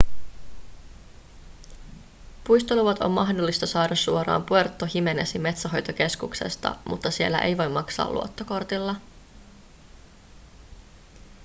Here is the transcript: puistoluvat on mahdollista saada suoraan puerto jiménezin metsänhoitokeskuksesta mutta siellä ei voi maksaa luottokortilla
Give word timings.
puistoluvat 2.43 3.01
on 3.01 3.11
mahdollista 3.11 3.65
saada 3.67 3.95
suoraan 3.95 4.43
puerto 4.43 4.87
jiménezin 4.93 5.41
metsänhoitokeskuksesta 5.41 6.75
mutta 6.85 7.11
siellä 7.11 7.39
ei 7.39 7.57
voi 7.57 7.69
maksaa 7.69 8.11
luottokortilla 8.11 8.95